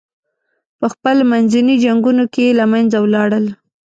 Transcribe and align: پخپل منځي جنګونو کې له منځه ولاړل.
پخپل 0.79 1.17
منځي 1.31 1.75
جنګونو 1.83 2.23
کې 2.33 2.45
له 2.59 2.65
منځه 2.71 2.97
ولاړل. 3.01 3.45